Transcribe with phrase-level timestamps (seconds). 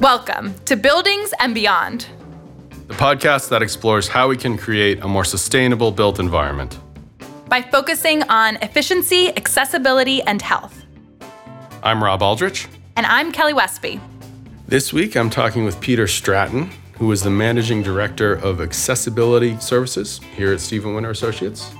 [0.00, 2.06] Welcome to Buildings and Beyond,
[2.86, 6.78] the podcast that explores how we can create a more sustainable built environment.
[7.48, 10.84] by focusing on efficiency, accessibility, and health.
[11.82, 12.68] I'm Rob Aldrich.
[12.96, 14.00] And I'm Kelly Westby.
[14.66, 20.20] This week I'm talking with Peter Stratton, who is the managing director of accessibility services
[20.36, 21.70] here at Steven Winter Associates.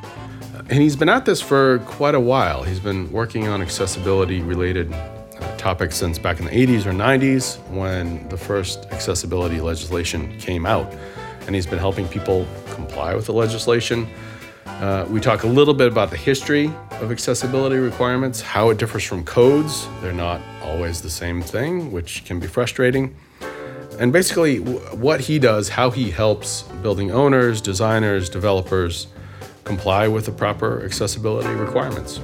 [0.70, 2.62] And he's been at this for quite a while.
[2.62, 7.58] He's been working on accessibility related uh, topics since back in the 80s or 90s
[7.70, 10.94] when the first accessibility legislation came out.
[11.46, 14.06] And he's been helping people comply with the legislation.
[14.66, 16.66] Uh, we talk a little bit about the history
[17.00, 19.88] of accessibility requirements, how it differs from codes.
[20.02, 23.16] They're not always the same thing, which can be frustrating.
[23.98, 29.06] And basically, w- what he does, how he helps building owners, designers, developers
[29.68, 32.20] comply with the proper accessibility requirements.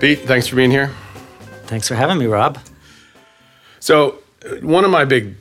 [0.00, 0.90] Pete, thanks for being here.
[1.66, 2.58] Thanks for having me, Rob.
[3.80, 4.18] So,
[4.62, 5.34] one of my big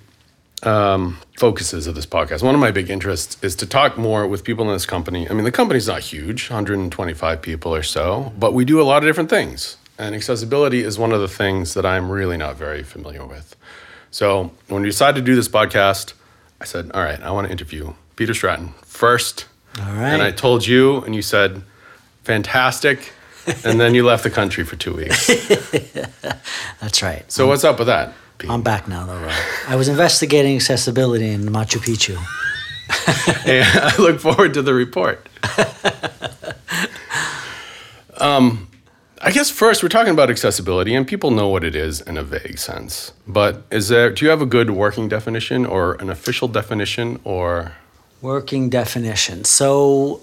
[0.64, 4.44] um, focuses of this podcast, one of my big interests is to talk more with
[4.44, 5.30] people in this company.
[5.30, 9.04] I mean, the company's not huge, 125 people or so, but we do a lot
[9.04, 9.78] of different things.
[9.98, 13.56] And accessibility is one of the things that I'm really not very familiar with.
[14.10, 16.14] So, when we decided to do this podcast,
[16.62, 19.48] I said, All right, I want to interview Peter Stratton first.
[19.80, 21.64] All And I told you, and you said,
[22.24, 23.14] Fantastic.
[23.66, 25.26] and then you left the country for two weeks.
[26.80, 27.24] That's right.
[27.32, 28.14] So, what's up with that?
[28.38, 28.52] Pete?
[28.52, 29.34] I'm back now, though, Rob.
[29.68, 32.16] I was investigating accessibility in Machu Picchu.
[32.90, 35.28] I look forward to the report.
[38.18, 38.61] um,
[39.24, 42.24] I guess first we're talking about accessibility, and people know what it is in a
[42.24, 43.14] vague sense.
[43.28, 44.10] But is there?
[44.10, 47.74] Do you have a good working definition or an official definition, or
[48.22, 49.46] Working definition.
[49.46, 50.22] So,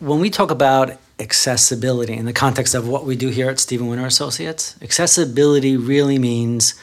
[0.00, 3.86] when we talk about accessibility in the context of what we do here at Steven
[3.86, 6.74] Winter Associates, accessibility really means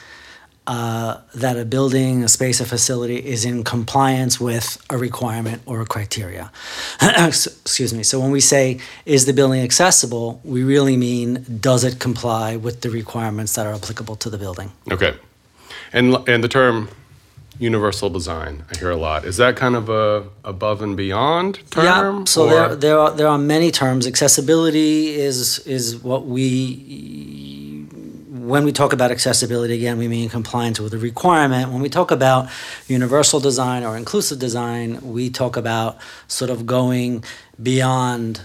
[0.66, 5.82] uh, that a building, a space, a facility is in compliance with a requirement or
[5.82, 6.52] a criteria.
[7.02, 8.04] Excuse me.
[8.04, 12.82] So when we say, is the building accessible, we really mean, does it comply with
[12.82, 14.72] the requirements that are applicable to the building?
[14.92, 15.16] okay?
[15.92, 16.90] And and the term
[17.60, 19.26] universal design I hear a lot.
[19.26, 22.20] Is that kind of a above and beyond term?
[22.20, 22.24] Yeah.
[22.26, 24.08] So or- there, there are there are many terms.
[24.08, 26.48] Accessibility is is what we
[28.48, 31.72] when we talk about accessibility again, we mean compliance with a requirement.
[31.72, 32.50] When we talk about
[32.88, 37.24] universal design or inclusive design, we talk about sort of going
[37.62, 38.42] beyond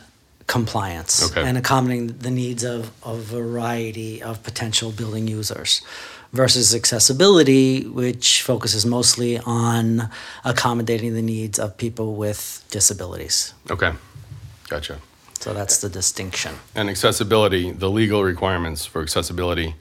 [0.47, 1.42] compliance Okay.
[1.47, 5.82] and accommodating the needs of a variety of potential building users
[6.32, 10.08] versus accessibility which focuses mostly on
[10.44, 13.92] accommodating the needs of people with disabilities okay,
[14.69, 14.98] gotcha.
[15.41, 16.54] So that's the distinction.
[16.75, 19.75] And accessibility, the legal requirements for accessibility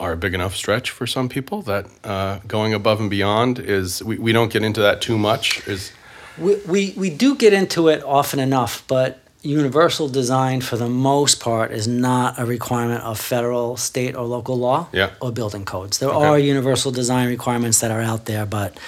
[0.00, 4.02] are a big enough stretch for some people that uh, going above and beyond is,
[4.02, 5.66] we, we don't get into that too much.
[5.68, 5.92] Is
[6.38, 11.38] We, we, we do get into it often enough, but universal design, for the most
[11.40, 15.10] part, is not a requirement of federal, state, or local law Yeah.
[15.20, 15.98] or building codes.
[15.98, 16.26] There Okay.
[16.26, 18.78] are universal design requirements that are out there, but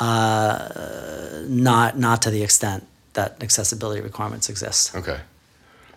[0.00, 4.94] uh, not, not to the extent that accessibility requirements exist.
[4.96, 5.20] okay.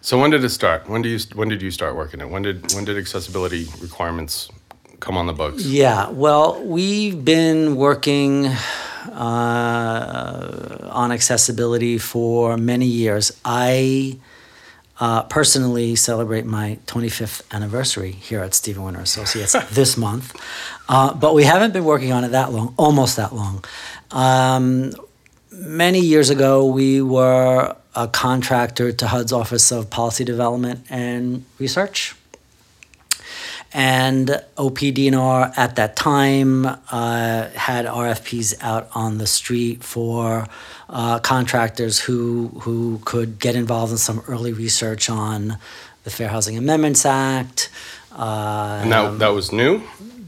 [0.06, 0.88] So when did it start?
[0.88, 2.30] When do you when did you start working it?
[2.30, 4.50] When did when did accessibility requirements
[5.00, 5.66] come on the books?
[5.66, 8.46] Yeah, well, we've been working
[9.12, 13.32] uh, on accessibility for many years.
[13.44, 14.20] I
[15.00, 20.36] uh, personally celebrate my 25th anniversary here at Steven Winter Associates this month,
[20.88, 23.66] uh, but we haven't been working on it that long, almost that long.
[24.12, 24.94] Um,
[25.56, 32.16] many years ago, we were a contractor to HUD's Office of Policy Development and Research.
[33.74, 40.48] And OPDNR at that time uh, had RFPs out on the street for
[40.88, 45.58] uh, contractors who who could get involved in some early research on
[46.06, 47.70] the Fair Housing Amendments Act.
[48.14, 49.82] Uh, And that that was new.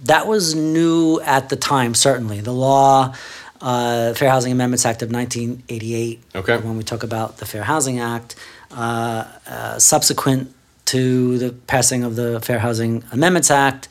[0.04, 2.42] that was new at the time, certainly.
[2.42, 3.14] The law,
[3.62, 6.58] uh, Fair Housing Amendments Act of 1988, Okay.
[6.58, 8.36] when we talk about the Fair Housing Act,
[8.72, 10.54] uh, uh, subsequent
[10.86, 13.88] to the passing of the Fair Housing Amendments Act,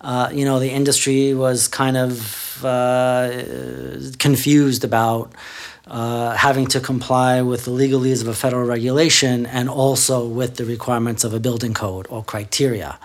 [0.00, 3.30] uh, you know, the industry was kind of uh,
[4.18, 5.32] confused about
[5.86, 10.64] uh, having to comply with the legalese of a federal regulation and also with the
[10.64, 12.98] requirements of a building code or criteria.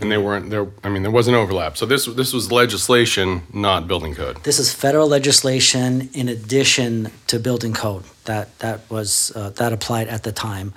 [0.00, 0.66] And they weren't there.
[0.84, 1.76] I mean, there was an overlap.
[1.76, 4.42] So this this was legislation, not building code.
[4.44, 10.08] This is federal legislation in addition to building code that that was uh, that applied
[10.08, 10.72] at the time.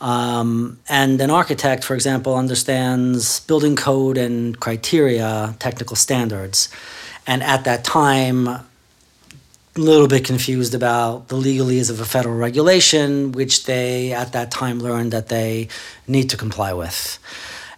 [0.00, 6.68] Um, and an architect, for example, understands building code and criteria, technical standards,
[7.26, 8.48] and at that time,
[9.78, 14.50] a little bit confused about the legalese of a federal regulation, which they at that
[14.50, 15.68] time learned that they
[16.06, 17.18] need to comply with.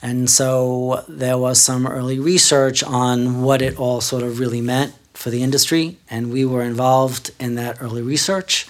[0.03, 4.95] And so there was some early research on what it all sort of really meant
[5.15, 8.67] for the industry, and we were involved in that early research.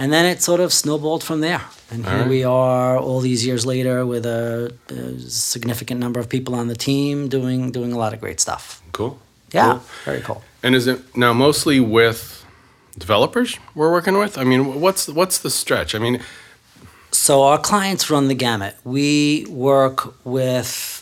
[0.00, 1.62] And then it sort of snowballed from there.
[1.90, 2.28] And All here right.
[2.30, 6.76] we are all these years later with a, a significant number of people on the
[6.76, 8.80] team doing doing a lot of great stuff.
[8.92, 9.18] Cool.
[9.52, 9.82] Yeah, Cool.
[10.04, 10.42] very cool.
[10.62, 12.44] And is it now mostly with
[12.98, 14.36] developers we're working with?
[14.38, 15.94] I mean, what's what's the stretch?
[15.94, 16.20] I mean,
[17.10, 18.74] So our clients run the gamut.
[18.84, 20.94] We work with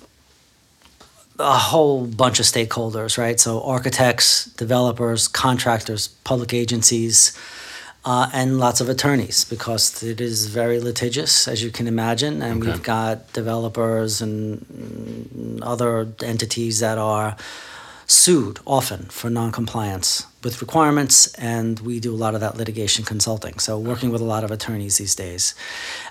[1.38, 3.38] a whole bunch of stakeholders, right?
[3.40, 7.36] So architects, developers, contractors, public agencies,
[8.04, 12.40] uh, and lots of attorneys because it is very litigious, as you can imagine.
[12.40, 12.70] And Okay.
[12.70, 17.36] we've got developers and other entities that are
[18.06, 23.58] sued often for noncompliance with requirements, and we do a lot of that litigation consulting.
[23.58, 25.54] So, working with a lot of attorneys these days.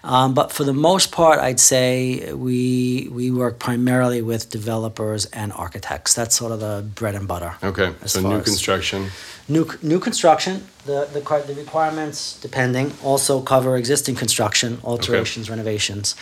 [0.04, 5.54] Um, but for the most part, I'd say we we work primarily with developers and
[5.54, 6.14] architects.
[6.14, 7.56] That's sort of the bread and butter.
[7.64, 9.10] okay, so new construction.
[9.48, 16.16] New, new construction, the, the, the requirements, depending, also cover existing construction, alterations, renovations.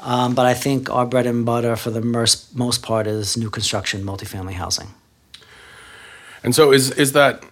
[0.00, 3.48] Um, but I think our bread and butter for the most, most part is new
[3.48, 4.88] construction, multifamily housing.
[6.44, 7.42] And so is is that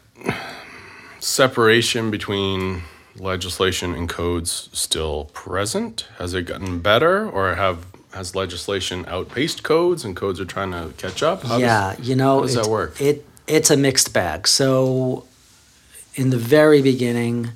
[1.19, 2.83] separation between
[3.17, 6.07] legislation and codes still present?
[6.19, 10.93] Has it gotten better, or have has legislation outpaced codes, and codes are trying to
[10.99, 11.43] catch up?
[11.43, 13.01] How does- yeah, you know, how does it, that work?
[13.01, 14.47] It it's a mixed bag.
[14.47, 15.25] So,
[16.15, 17.49] in the very beginning,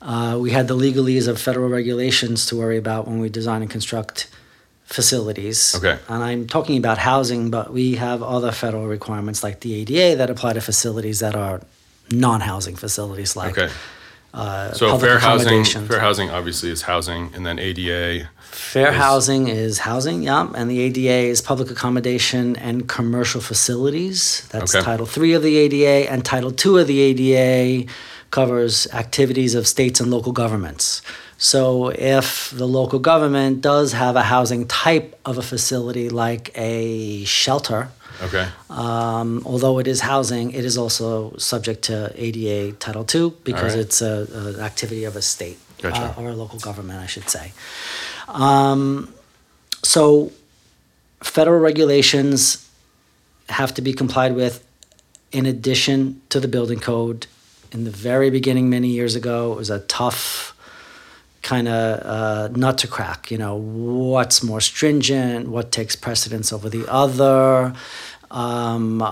[0.00, 3.70] uh, we had the legalese of federal regulations to worry about when we design and
[3.70, 4.28] construct
[4.88, 5.74] facilities.
[5.76, 5.98] Okay.
[6.08, 10.30] And I'm talking about housing, but we have other federal requirements like the ADA that
[10.30, 11.60] apply to facilities that are
[12.10, 13.70] non-housing facilities, like okay.
[14.32, 18.28] uh, So fair housing, fair housing obviously is housing, and then ADA.
[18.50, 24.48] Fair is- housing is housing, yeah, and the ADA is public accommodation and commercial facilities.
[24.50, 24.82] That's Okay.
[24.82, 27.86] Title Three of the ADA, and Title Two of the ADA
[28.30, 31.02] covers activities of states and local governments.
[31.38, 37.24] So if the local government does have a housing type of a facility like a
[37.24, 37.90] shelter,
[38.20, 38.48] Okay.
[38.68, 43.80] um, although it is housing, it is also subject to ADA Title II because right.
[43.80, 46.14] it's a, an activity of a state Gotcha.
[46.18, 47.52] uh, or a local government, I should say.
[48.26, 49.14] Um,
[49.84, 50.32] so,
[51.22, 52.68] federal regulations
[53.48, 54.66] have to be complied with
[55.30, 57.26] in addition to the building code.
[57.72, 60.54] In the very beginning, many years ago, it was a tough
[61.42, 63.30] kind of uh, nut to crack.
[63.30, 65.48] You know, what's more stringent?
[65.48, 67.74] What takes precedence over the other?
[68.30, 69.02] Um,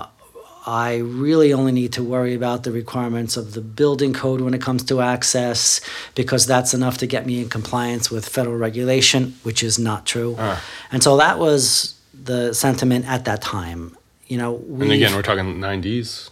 [0.67, 4.61] I really only need to worry about the requirements of the building code when it
[4.61, 5.79] comes to access
[6.13, 10.35] because that's enough to get me in compliance with federal regulation, which is not true.
[10.37, 10.61] Ah.
[10.91, 13.95] And so that was the sentiment at that time.
[14.27, 16.29] You know, And again, we're talking 90s.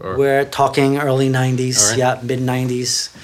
[0.00, 1.98] Or, we're talking early 90s, All right.
[1.98, 3.14] yeah, mid 90s.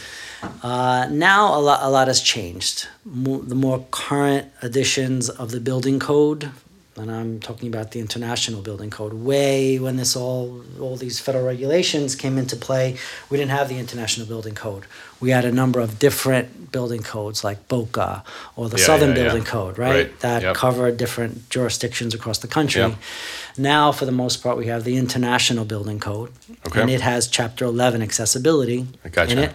[0.62, 2.88] Uh, now a lot, a lot has changed.
[3.04, 6.50] Mo the more current editions of the building code,
[6.96, 11.44] and I'm talking about the international building code, way when this all, all these federal
[11.44, 12.96] regulations came into play,
[13.30, 14.84] we didn't have the international building code.
[15.20, 18.22] We had a number of different building codes like BOCA
[18.56, 19.22] or the Yeah, Southern yeah, yeah.
[19.24, 19.94] Building Code, right?
[20.06, 20.54] Right, That yep.
[20.56, 22.82] covered different jurisdictions across the country.
[22.82, 22.94] Yep.
[23.56, 26.30] Now, for the most part, we have the International Building Code,
[26.66, 26.80] Okay.
[26.80, 29.32] and it has Chapter 11 accessibility I gotcha.
[29.32, 29.52] in it.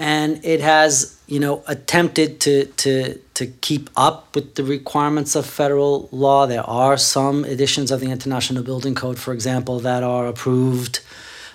[0.00, 5.44] And it has, you know, attempted to, to, to keep up with the requirements of
[5.44, 6.46] federal law.
[6.46, 11.00] There are some editions of the International Building Code, for example, that are approved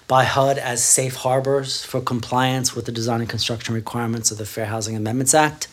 [0.08, 4.46] by HUD as safe harbors for compliance with the design and construction requirements of the
[4.46, 5.68] Fair Housing Amendments Act.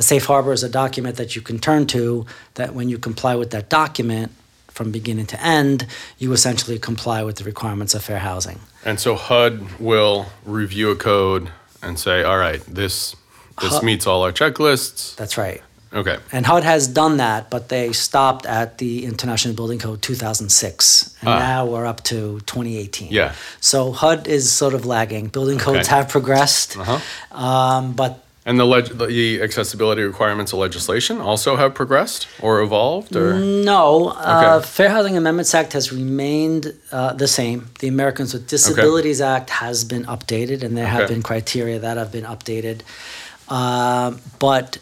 [0.00, 3.36] A safe harbor is a document that you can turn to that when you comply
[3.36, 4.32] with that document
[4.66, 5.86] from beginning to end,
[6.18, 8.58] you essentially comply with the requirements of fair housing.
[8.84, 11.50] and so HUD will review a code
[11.82, 13.14] and say, all right, this
[13.60, 15.14] this HUD- meets all our checklists.
[15.16, 15.62] That's right.
[15.92, 16.18] Okay.
[16.32, 21.14] And HUD has done that, but they stopped at the International Building Code 2006.
[21.20, 21.38] And Ah.
[21.38, 23.08] now we're up to 2018.
[23.10, 23.32] Yeah.
[23.60, 25.28] So HUD is sort of lagging.
[25.28, 25.96] Building codes Okay.
[25.96, 26.98] have progressed, Uh-huh.
[27.34, 33.16] um, but And the, leg- the accessibility requirements of legislation also have progressed or evolved,
[33.16, 37.68] or No, uh, Fair Housing Amendments Act has remained uh, the same.
[37.80, 42.12] The Americans with Disabilities Act has been updated, and there have been criteria that have
[42.12, 42.82] been updated.
[43.48, 44.78] Um but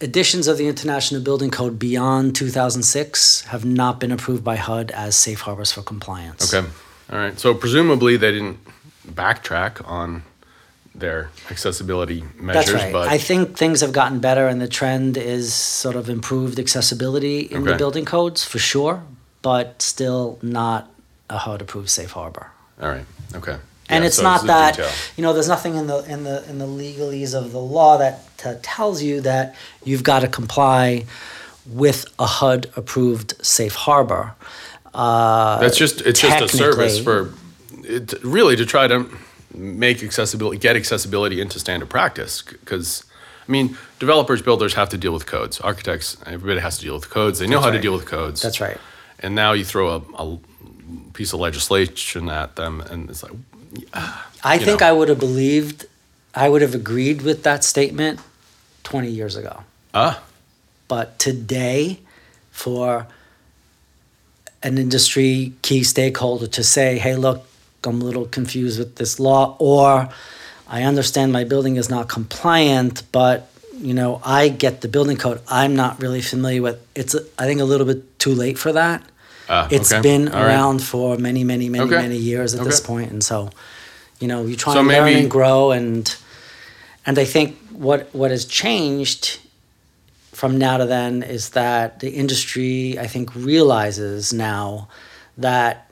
[0.00, 5.14] additions of the International Building Code beyond 2006 have not been approved by HUD as
[5.16, 6.52] safe harbors for compliance.
[6.52, 6.66] okay,
[7.12, 7.38] all right.
[7.38, 8.58] So presumably they didn't
[9.06, 10.22] backtrack on
[10.94, 12.92] their accessibility measures, That's right.
[12.92, 17.40] but I think things have gotten better, and the trend is sort of improved accessibility
[17.40, 19.02] in the building codes for sure,
[19.42, 20.90] but still not
[21.28, 22.46] a HUD approved safe harbor.
[22.80, 23.56] all right, okay.
[23.88, 24.90] And Yeah, it's so not a that detail.
[25.16, 25.32] you know.
[25.34, 29.02] There's nothing in the in the in the legalese of the law that t- tells
[29.02, 31.04] you that you've got to comply
[31.66, 34.34] with a HUD approved safe harbor.
[34.94, 37.34] Uh, That's just it's just a service for
[37.82, 39.06] it, really to try to
[39.54, 43.04] make accessibility get accessibility into standard practice because
[43.48, 47.10] I mean developers builders have to deal with codes architects everybody has to deal with
[47.10, 48.78] codes they know That's how to deal with codes That's right.
[49.20, 50.38] and now you throw a, a
[51.12, 53.32] piece of legislation at them and it's like
[54.44, 54.88] I think know.
[54.88, 55.86] I would have believed,
[56.34, 58.20] I would have agreed with that statement
[58.84, 59.64] 20 years ago.
[59.92, 60.22] ah
[60.86, 61.98] But today,
[62.52, 63.06] for
[64.62, 67.46] an industry key stakeholder to say, hey, look,
[67.86, 70.08] I'm a little confused with this law, or
[70.68, 73.50] I understand my building is not compliant, but
[73.80, 75.40] you know, I get the building code.
[75.48, 79.02] I'm not really familiar with it's I think a little bit too late for that.
[79.48, 80.00] ah, It's okay.
[80.02, 80.44] been All right.
[80.54, 81.96] around for many, many, many, Okay.
[81.98, 82.86] many years at this Okay.
[82.86, 83.50] point, and so,
[84.20, 86.14] you know, you try So and learn and grow, and
[87.06, 89.40] and I think what what has changed
[90.32, 94.88] from now to then is that the industry, I think, realizes now
[95.38, 95.83] that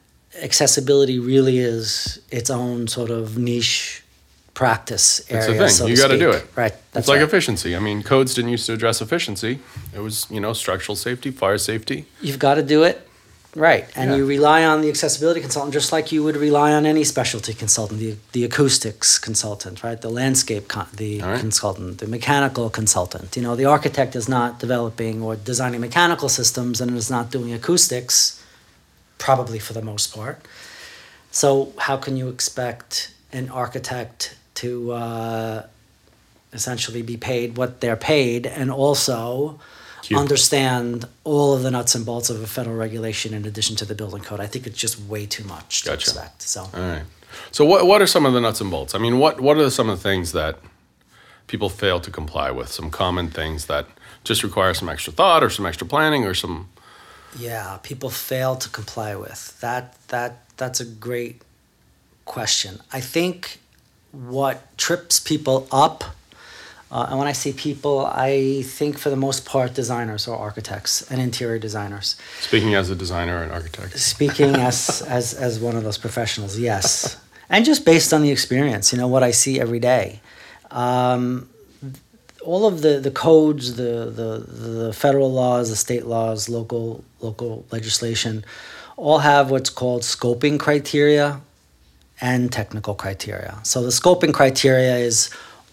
[0.42, 4.02] accessibility really is its own sort of niche
[4.54, 5.46] practice It's area.
[5.60, 5.68] the thing.
[5.68, 6.46] so you got to do it.
[6.56, 6.72] right?
[6.72, 7.24] it's That's like right.
[7.28, 7.74] efficiency.
[7.74, 9.58] I mean, codes didn't used to address efficiency.
[9.94, 12.04] It was, you know, structural safety, fire safety.
[12.20, 13.06] You've got to do it
[13.54, 14.16] right, and Yeah.
[14.16, 18.00] you rely on the accessibility consultant just like you would rely on any specialty consultant,
[18.00, 20.00] the the acoustics consultant, right?
[20.00, 21.40] The landscape con- the right.
[21.40, 23.36] consultant, the mechanical consultant.
[23.36, 27.52] You know, the architect is not developing or designing mechanical systems and is not doing
[27.54, 28.41] acoustics,
[29.22, 30.44] probably for the most part.
[31.30, 35.66] So how can you expect an architect to uh,
[36.52, 39.60] essentially be paid what they're paid and also
[40.02, 40.18] Cute.
[40.18, 43.94] understand all of the nuts and bolts of a federal regulation in addition to the
[43.94, 44.40] building code?
[44.40, 46.10] I think it's just way too much to Gotcha.
[46.10, 46.42] expect.
[46.42, 47.04] So All right.
[47.52, 48.94] So what what are some of the nuts and bolts?
[48.94, 50.58] I mean, what what are some of the things that
[51.46, 52.68] people fail to comply with?
[52.68, 53.86] Some common things that
[54.24, 56.68] just require some extra thought or some extra planning or some
[57.38, 59.96] yeah, people fail to comply with that.
[60.08, 61.42] That that's a great
[62.24, 62.80] question.
[62.92, 63.58] I think
[64.12, 66.04] what trips people up,
[66.90, 71.10] uh, and when I say people, I think for the most part designers or architects
[71.10, 72.16] and interior designers.
[72.40, 73.98] speaking as a designer and architect.
[73.98, 77.16] Speaking as as as one of those professionals, yes,
[77.48, 80.20] and just based on the experience, you know what I see every day.
[80.70, 81.48] Um,
[82.44, 87.64] all of the, the codes, the, the the federal laws, the state laws, local local
[87.70, 88.44] legislation,
[88.96, 91.40] all have what's called scoping criteria
[92.20, 93.58] and technical criteria.
[93.62, 95.30] So the scoping criteria is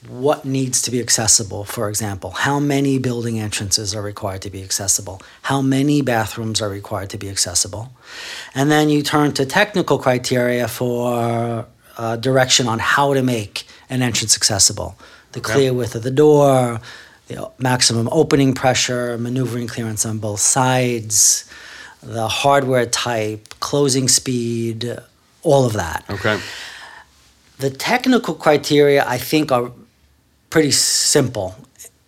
[0.07, 4.63] what needs to be accessible, for example, how many building entrances are required to be
[4.63, 7.91] accessible, how many bathrooms are required to be accessible.
[8.55, 11.65] And then you turn to technical criteria for
[11.97, 14.97] uh, direction on how to make an entrance accessible.
[15.31, 15.53] The Okay.
[15.53, 16.81] clear width of the door,
[17.27, 21.45] the maximum opening pressure, maneuvering clearance on both sides,
[22.01, 24.97] the hardware type, closing speed,
[25.43, 26.03] all of that.
[26.09, 26.39] Okay.
[27.59, 29.71] The technical criteria, I think, are
[30.49, 31.55] pretty simple.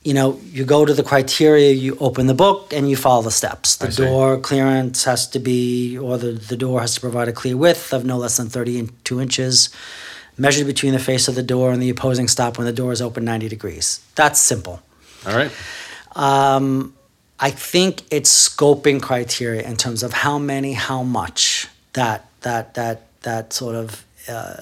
[0.03, 3.31] You know, you go to the criteria, you open the book, and you follow the
[3.31, 3.75] steps.
[3.75, 7.55] The door clearance has to be, or the, the door has to provide a clear
[7.55, 9.69] width of no less than 32 inches,
[10.41, 13.01] measured between the face of the door and the opposing stop when the door is
[13.01, 14.03] open 90 degrees.
[14.15, 14.81] That's simple.
[15.27, 15.51] All right.
[16.15, 16.95] Um,
[17.39, 23.07] I think it's scoping criteria in terms of how many, how much that that that
[23.21, 24.55] that sort of uh,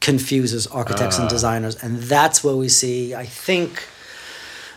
[0.00, 3.86] confuses architects and designers, and that's where we see, I think,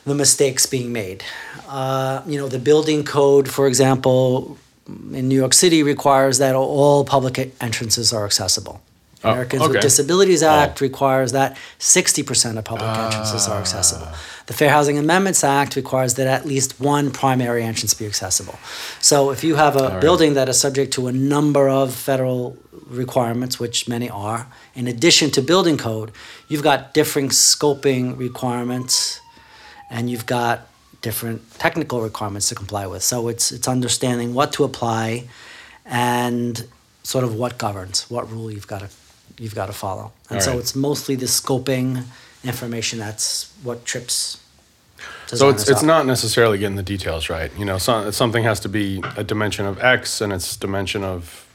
[0.05, 1.23] the mistakes being made.
[1.67, 7.05] Uh, you know, the building code, for example, in New York City requires that all
[7.05, 8.81] public entrances are accessible.
[9.23, 9.71] Oh, Americans okay.
[9.73, 10.49] with Disabilities oh.
[10.49, 10.85] Act Oh.
[10.85, 14.07] requires that 60% of public entrances are accessible.
[14.09, 14.19] Ah.
[14.47, 18.59] The Fair Housing Amendments Act requires that at least one primary entrance be accessible.
[18.99, 20.01] So if you have a right.
[20.01, 22.57] building that is subject to a number of federal
[22.89, 26.11] requirements, which many are, in addition to building code,
[26.49, 29.21] you've got differing scoping requirements
[29.89, 30.67] and you've got
[31.01, 33.03] different technical requirements to comply with.
[33.03, 35.27] So it's it's understanding what to apply
[35.85, 36.65] and
[37.03, 38.89] sort of what governs, what rule you've got to
[39.43, 40.13] you've got to follow.
[40.29, 40.59] And All so right.
[40.59, 42.05] it's mostly the scoping
[42.45, 44.39] information that's what trips.
[45.27, 45.85] So it's it's up.
[45.85, 47.51] not necessarily getting the details right.
[47.57, 51.45] You know, so, something has to be a dimension of x and it's dimension of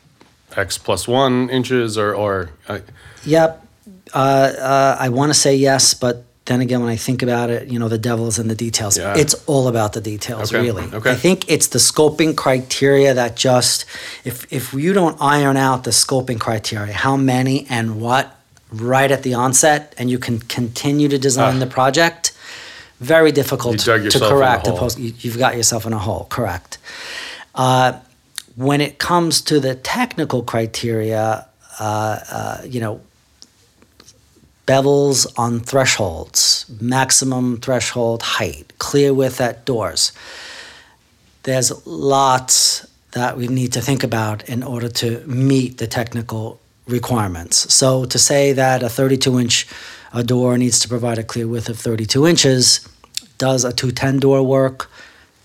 [0.55, 2.81] x plus one inches or or uh,
[3.25, 3.65] Yep.
[4.13, 7.69] Uh, uh, I want to say yes, but then again, when I think about it,
[7.73, 8.97] you know, the devil's in the details.
[8.99, 9.17] Yeah.
[9.23, 10.85] It's all about the details, Okay, really.
[10.99, 11.13] okay.
[11.13, 13.85] I think it's the scoping criteria that just,
[14.25, 18.25] if if you don't iron out the scoping criteria, how many and what,
[18.73, 21.65] right at the onset, and you can continue to design Ah.
[21.65, 22.33] the project,
[23.01, 24.67] very difficult to in correct.
[24.67, 24.79] hole.
[24.79, 26.27] post- you- You've got yourself in a hole.
[26.31, 26.79] Correct.
[27.55, 27.93] Uh,
[28.57, 31.47] when it comes to the technical criteria,
[31.79, 33.01] uh, uh, you know,
[34.73, 40.13] bevels on thresholds, maximum threshold height, clear width at doors.
[41.45, 47.73] There's lots that we need to think about in order to meet the technical requirements.
[47.73, 49.67] So to say that a 32 inch
[50.13, 52.87] a door needs to provide a clear width of 32 inches,
[53.39, 54.91] does a 210 door work?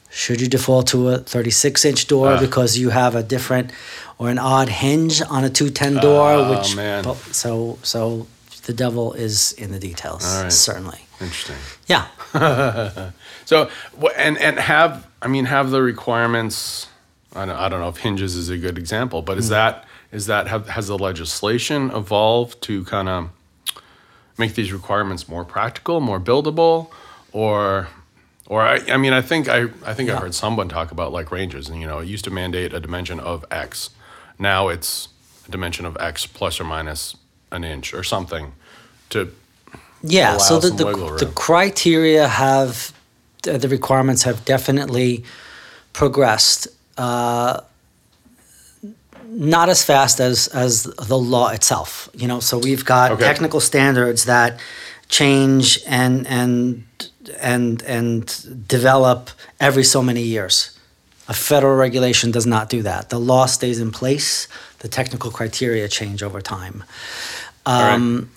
[0.09, 2.39] Should you default to a 36 inch door Ah.
[2.39, 3.71] because you have a different
[4.19, 6.31] or an odd hinge on a 210 door?
[6.33, 7.03] Oh, which man.
[7.31, 8.27] so so
[8.63, 10.51] the devil is in the details, right.
[10.51, 11.05] certainly.
[11.19, 11.57] interesting.
[11.87, 12.07] Yeah.
[13.45, 13.69] So
[14.17, 16.87] and and have I mean have the requirements.
[17.35, 19.49] I don't, I don't know if hinges is a good example, but is mm.
[19.49, 23.29] that is that have, has the legislation evolved to kind of
[24.37, 26.91] make these requirements more practical, more buildable,
[27.31, 27.87] or
[28.45, 31.31] or I, I mean I think I I think I heard someone talk about like
[31.31, 33.89] ranges and you know it used to mandate a dimension of X,
[34.37, 35.09] now it's
[35.47, 37.15] a dimension of X plus or minus
[37.53, 38.51] an inch or something
[39.09, 39.31] to
[40.01, 42.91] Yeah, so the, the, the criteria have,
[43.47, 45.23] uh, the requirements have definitely
[45.93, 46.67] progressed.
[46.97, 47.61] Uh,
[49.27, 52.39] not as fast as, as the law itself, you know.
[52.39, 53.23] So we've got Okay.
[53.23, 54.59] technical standards that
[55.09, 56.83] change and and
[57.41, 59.29] and and develop
[59.59, 60.77] every so many years.
[61.27, 63.09] A federal regulation does not do that.
[63.09, 64.47] The law stays in place.
[64.79, 66.83] The technical criteria change over time.
[67.65, 67.93] All right.
[67.93, 68.29] Um,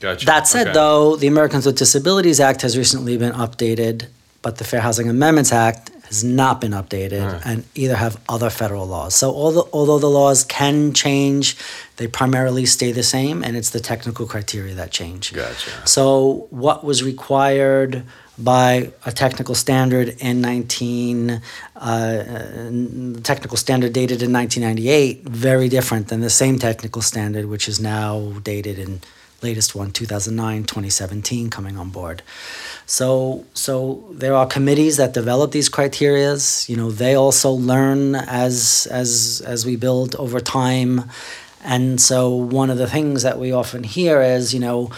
[0.00, 0.26] Gotcha.
[0.26, 0.74] that said, Okay.
[0.74, 4.06] though, the Americans with Disabilities Act has recently been updated,
[4.42, 7.42] but the Fair Housing Amendments Act has not been updated, Right.
[7.44, 9.14] and either have other federal laws.
[9.14, 11.56] So, although, although the laws can change,
[11.96, 15.32] they primarily stay the same, and it's the technical criteria that change.
[15.32, 15.70] Gotcha.
[15.86, 18.02] So, what was required
[18.36, 21.40] by a technical standard in 19,
[21.76, 27.68] uh, uh, technical standard dated in 1998, very different than the same technical standard, which
[27.68, 29.00] is now dated in
[29.42, 32.22] latest one, 2009, 2017, coming on board.
[32.86, 36.68] So, so there are committees that develop these criterias.
[36.68, 41.10] You know, they also learn as as as we build over time,
[41.62, 44.90] and so one of the things that we often hear is, you know,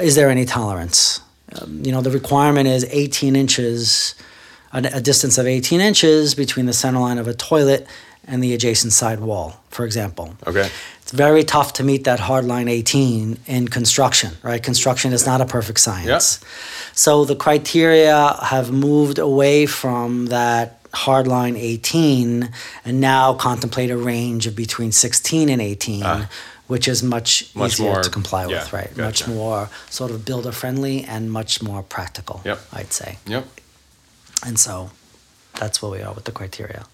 [0.00, 1.20] is there any tolerance?
[1.60, 4.14] Um, you know, the requirement is 18 inches,
[4.72, 7.86] a, a distance of 18 inches between the center line of a toilet
[8.24, 10.34] and the adjacent side wall, for example.
[10.46, 10.68] Okay.
[11.02, 14.62] It's very tough to meet that hard line 18 in construction, right?
[14.62, 16.40] Construction is not a perfect science.
[16.92, 22.50] So the criteria have moved away from that hard line 18
[22.84, 26.28] and now contemplate a range of between 16 and 18, ah.
[26.66, 27.54] which is much.
[27.56, 28.96] Much easier more- to comply yeah, with, right?
[28.96, 32.60] Much more sort of builder friendly and much more practical, Yep.
[32.72, 33.18] I'd say.
[33.26, 33.46] Yep.
[34.46, 34.90] And so
[35.58, 36.84] that's where we are with the criteria.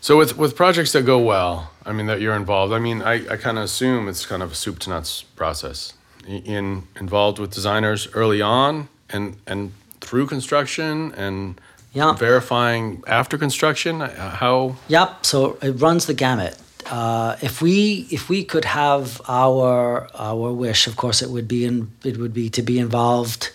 [0.00, 2.72] So with with projects that go well, I mean that you're involved.
[2.72, 5.92] I mean, I, I kind of assume it's kind of a soup to nuts process.
[6.26, 11.60] In involved with designers early on and and through construction and
[11.92, 12.12] Yeah.
[12.18, 14.00] verifying after construction.
[14.02, 15.08] Uh, How Yep.
[15.26, 16.56] So it runs the gamut.
[16.90, 21.64] Uh, if we if we could have our our wish, of course, it would be
[21.64, 23.50] in it would be to be involved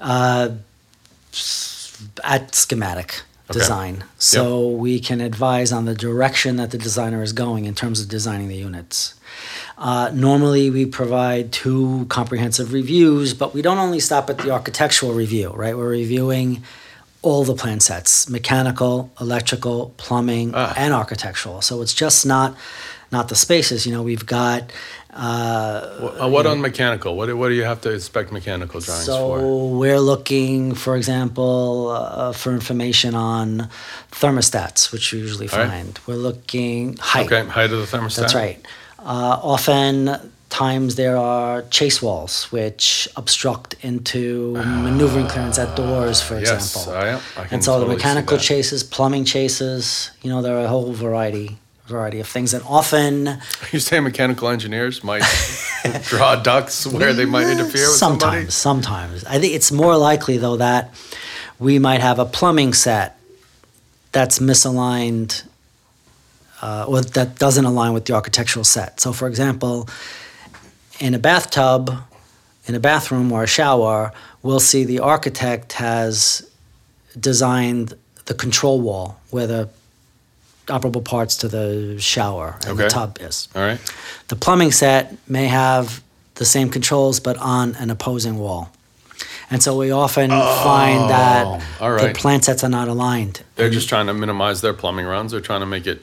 [0.00, 0.48] uh,
[2.24, 3.60] at schematic Okay.
[3.60, 8.00] design, so we can advise on the direction that the designer is going in terms
[8.00, 9.14] of designing the units.
[9.78, 15.12] Uh, normally, we provide two comprehensive reviews, but we don't only stop at the architectural
[15.12, 15.76] review, right?
[15.76, 16.64] We're reviewing
[17.22, 20.74] all the plan sets mechanical, electrical, plumbing, Ah.
[20.76, 21.60] and architectural.
[21.62, 22.56] So it's just not
[23.12, 23.86] not the spaces.
[23.86, 24.70] You know, we've got.
[25.12, 27.16] Uh, Uh, what on mechanical?
[27.16, 29.70] What, do- what do you have to inspect mechanical drawings so for?
[29.78, 33.68] we're looking, for example, uh, for information on
[34.12, 35.70] thermostats, which we usually All right.
[35.70, 35.98] find.
[36.06, 37.26] We're looking height.
[37.32, 38.16] Okay, height of the thermostat.
[38.20, 38.58] That's right.
[38.98, 39.92] Uh, often
[40.50, 44.52] times there are chase walls which obstruct into
[44.84, 46.92] maneuvering clearance at doors, for Ah, Yes, example.
[46.94, 50.56] I, am- I can and so totally the mechanical chases, plumbing chases, you know, there
[50.58, 52.52] are a whole variety variety of things.
[52.54, 53.38] And often
[53.72, 55.22] You say mechanical engineers might
[56.02, 59.22] draw ducts where they might interfere with sometimes, somebody?
[59.22, 59.24] sometimes.
[59.24, 60.92] I think it's more likely though that
[61.58, 63.18] we might have a plumbing set
[64.12, 65.44] that's misaligned
[66.62, 69.00] uh, or that doesn't align with the architectural set.
[69.00, 69.88] So, for example,
[71.00, 71.94] in a bathtub,
[72.66, 76.48] in a bathroom or a shower, we'll see the architect has
[77.18, 77.94] designed
[78.24, 79.68] the control wall where the
[80.66, 83.48] operable parts to the shower and the tub is.
[83.54, 83.80] All right.
[84.28, 86.02] The plumbing set may have
[86.36, 88.70] the same controls but on an opposing wall.
[89.50, 92.12] And so we often find oh, that Oh, right.
[92.12, 93.42] the plant sets are not aligned.
[93.54, 95.30] They're just trying to minimize their plumbing runs.
[95.32, 96.02] They're trying to make it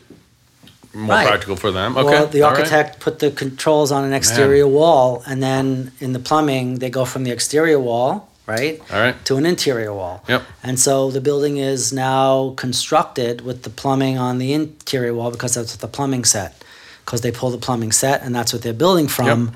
[0.93, 1.28] more Right.
[1.28, 1.97] practical for them.
[1.97, 2.08] Okay.
[2.08, 2.58] Well, the all right.
[2.60, 7.04] architect put the controls on an exterior wall, and then in the plumbing, they go
[7.04, 9.25] from the exterior wall, right, All right.
[9.25, 10.23] to an interior wall.
[10.27, 10.43] Yep.
[10.63, 15.53] And so the building is now constructed with the plumbing on the interior wall because
[15.56, 16.63] that's what the plumbing set,
[17.06, 19.45] because they pull the plumbing set, and that's what they're building from.
[19.45, 19.56] Yep.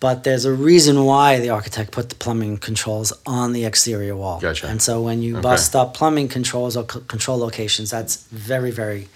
[0.00, 4.40] But there's a reason why the architect put the plumbing controls on the exterior wall.
[4.40, 4.66] Gotcha.
[4.66, 5.42] And so when you Okay.
[5.42, 9.08] bust up plumbing controls or c- control locations, that's very, very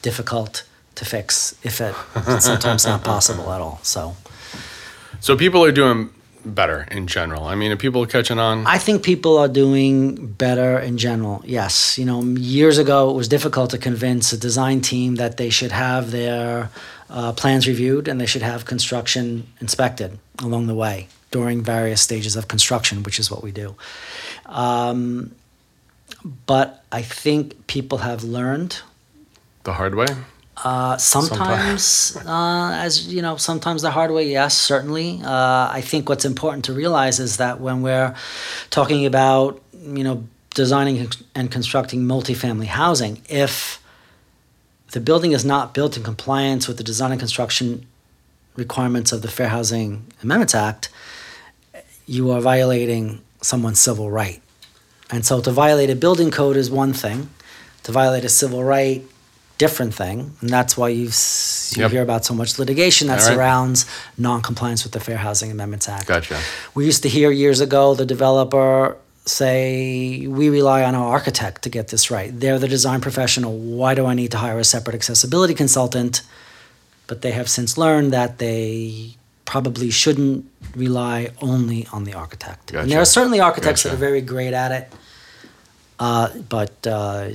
[0.00, 0.62] difficult
[0.94, 1.94] to fix if it
[2.26, 3.80] it's sometimes not possible at all.
[3.82, 4.16] So
[5.20, 6.08] So people are doing
[6.44, 7.44] better in general.
[7.44, 8.66] I mean, are people catching on?
[8.66, 11.42] I think people are doing better in general.
[11.44, 15.50] Yes, you know, years ago it was difficult to convince a design team that they
[15.50, 16.70] should have their
[17.08, 22.36] uh, plans reviewed and they should have construction inspected along the way during various stages
[22.36, 23.74] of construction, which is what we do.
[24.46, 25.34] Um,
[26.46, 28.80] but I think people have learned
[29.64, 30.06] the hard way?
[30.62, 35.20] Uh, sometimes, uh, as you know, sometimes the hard way, yes, certainly.
[35.24, 38.14] Uh, I think what's important to realize is that when we're
[38.70, 43.82] talking about, you know, designing and constructing multifamily housing, if
[44.90, 47.86] the building is not built in compliance with the design and construction
[48.56, 50.90] requirements of the Fair Housing Amendments Act,
[52.06, 54.42] you are violating someone's civil right.
[55.10, 57.30] And so to violate a building code is one thing,
[57.84, 59.04] to violate a civil right,
[59.64, 60.18] different thing.
[60.40, 61.08] And that's why you
[61.76, 61.90] you Yep.
[61.94, 63.28] hear about so much litigation that right.
[63.30, 63.78] surrounds
[64.16, 66.06] non-compliance with the Fair Housing Amendments Act.
[66.14, 66.38] Gotcha.
[66.76, 68.96] We used to hear years ago the developer
[69.26, 72.30] say, We rely on our architect to get this right.
[72.42, 73.52] They're the design professional.
[73.80, 76.14] Why do I need to hire a separate accessibility consultant?
[77.06, 80.38] But they have since learned that they probably shouldn't
[80.76, 81.18] rely
[81.50, 82.62] only on the architect.
[82.66, 82.82] Gotcha.
[82.82, 84.84] And there are certainly architects that are very great at it.
[85.98, 87.30] Uh, but uh,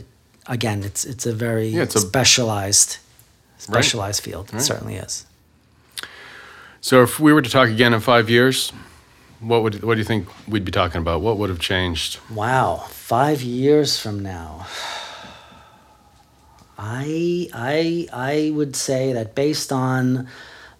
[0.47, 2.97] again, it's it's a very Yeah, it's a- specialized
[3.57, 4.51] specialized field.
[4.53, 5.25] It certainly is.
[6.81, 8.71] So if we were to talk again in five years,
[9.39, 11.21] what would what do you think we'd be talking about?
[11.21, 12.19] What would have changed?
[12.29, 14.67] Wow, five years from now,
[16.77, 20.27] I I I would say that based on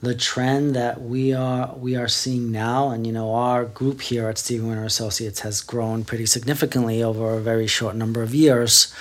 [0.01, 4.28] the trend that we are we are seeing now, and you know our group here
[4.28, 8.93] at Steven Winter Associates has grown pretty significantly over a very short number of years.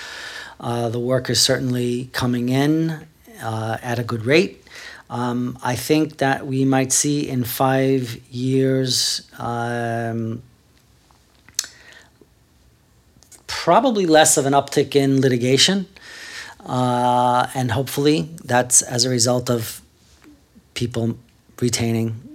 [0.59, 3.05] Uh, the work is certainly coming in
[3.41, 4.63] uh, at a good rate.
[5.09, 9.29] Um, I think that we might see in five years.
[9.37, 10.41] Um,
[13.47, 15.87] probably less of an uptick in litigation.
[16.65, 19.81] Uh, and hopefully that's as a result of
[20.73, 21.17] people
[21.59, 22.34] retaining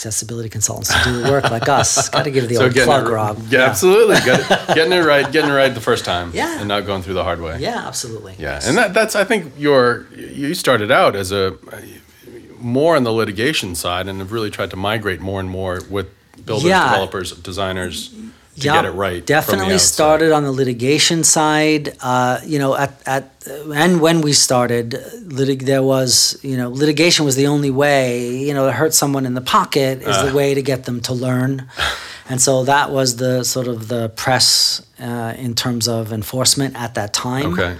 [0.00, 2.08] accessibility consultants to do the work like us.
[2.16, 3.38] Got to give the old plug, it, Rob.
[3.50, 4.16] Yeah, absolutely.
[4.24, 6.30] Get it- getting it right, getting it right the first time.
[6.32, 6.58] Yeah.
[6.58, 7.58] And not going through the hard way.
[7.60, 8.34] Yeah, absolutely.
[8.38, 11.58] Yeah, and that, that's I think your you started out as a
[12.58, 16.08] more on the litigation side and have really tried to migrate more and more with
[16.46, 16.88] builders, Yeah.
[16.90, 18.14] developers, designers
[18.56, 19.24] to Yeah, get it right.
[19.24, 21.96] Definitely started on the litigation side.
[22.00, 23.24] Uh, you know, at, at
[23.74, 24.90] and when we started,
[25.28, 28.28] litig- there was you know litigation was the only way.
[28.46, 30.26] You know, to hurt someone in the pocket is Uh.
[30.26, 31.68] the way to get them to learn,
[32.28, 36.94] and so that was the sort of the press uh, in terms of enforcement at
[36.94, 37.52] that time.
[37.52, 37.76] Okay.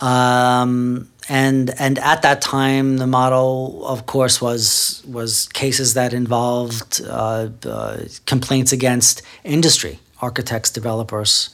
[0.00, 7.00] Um, and and at that time, the model, of course, was was cases that involved
[7.06, 11.50] uh, uh, complaints against industry architects, developers,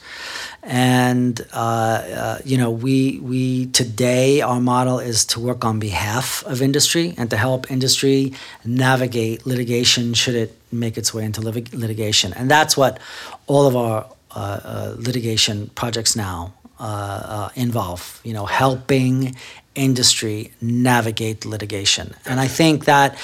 [0.63, 6.43] and uh, uh, you know we we today our model is to work on behalf
[6.47, 8.33] of industry and to help industry
[8.65, 12.97] navigate litigation should it make its way into lit- litigation, and that's what
[13.45, 18.21] all of our uh, uh litigation projects now uh, uh, involve.
[18.23, 19.35] You know, helping
[19.77, 23.17] industry navigate litigation, and I think that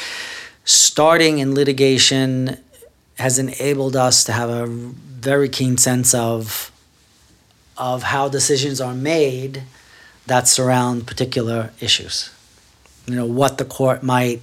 [0.64, 2.58] starting in litigation
[3.18, 6.72] has enabled us to have a very keen sense of
[7.78, 9.64] of how decisions are made
[10.28, 12.30] that surround particular issues.
[13.08, 14.42] You know what the court might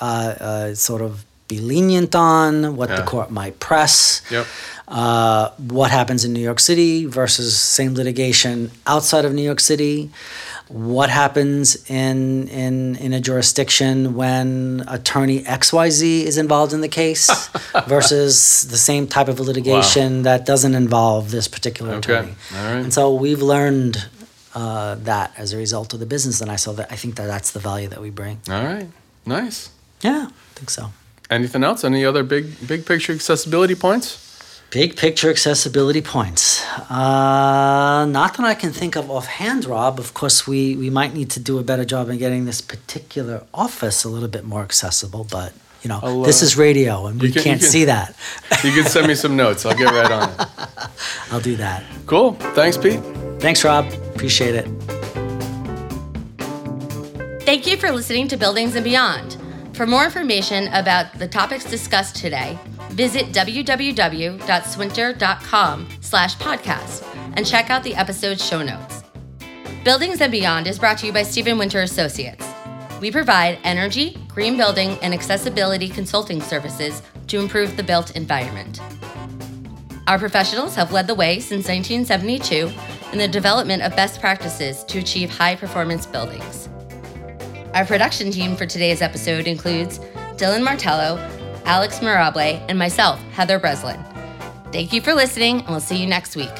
[0.00, 2.96] uh, uh, sort of be lenient on, what yeah.
[2.96, 4.46] the court might press, yep.
[4.88, 10.10] uh, what happens in New York City versus same litigation outside of New York City
[10.70, 17.48] what happens in in in a jurisdiction when attorney XYZ is involved in the case
[17.88, 20.22] versus the same type of litigation wow.
[20.22, 22.12] that doesn't involve this particular okay.
[22.12, 22.34] attorney.
[22.54, 22.84] All right.
[22.84, 24.08] And so we've learned
[24.54, 27.26] uh, that as a result of the business, and I saw that I think that
[27.26, 28.40] that's the value that we bring.
[28.48, 28.88] All right,
[29.26, 29.70] nice.
[30.02, 30.92] Yeah, I think so.
[31.30, 31.82] Anything else?
[31.82, 34.29] Any other big big picture accessibility points?
[34.70, 36.64] Big picture accessibility points.
[36.88, 39.98] Uh, not that I can think of offhand, Rob.
[39.98, 43.42] Of course, we, we might need to do a better job in getting this particular
[43.52, 45.52] office a little bit more accessible, but
[45.82, 48.14] you know, uh, this is radio and we can, can't can, see that.
[48.64, 49.66] you can send me some notes.
[49.66, 50.46] I'll get right on it.
[51.32, 51.82] I'll do that.
[52.06, 52.34] Cool.
[52.54, 53.00] Thanks, Pete.
[53.40, 53.92] Thanks, Rob.
[54.14, 54.66] Appreciate it.
[57.42, 59.39] Thank you for listening to Buildings and Beyond.
[59.80, 62.58] For more information about the topics discussed today,
[62.90, 69.02] visit www.swinter.com slash podcast and check out the episode's show notes.
[69.82, 72.46] Buildings and Beyond is brought to you by Steven Winter Associates.
[73.00, 78.82] We provide energy, green building, and accessibility consulting services to improve the built environment.
[80.06, 82.70] Our professionals have led the way since 1972
[83.12, 86.68] in the development of best practices to achieve high performance buildings.
[87.74, 90.00] Our production team for today's episode includes
[90.36, 91.18] Dylan Martello,
[91.64, 94.02] Alex Mirable, and myself, Heather Breslin.
[94.72, 96.50] Thank you for listening, and we'll see you next week.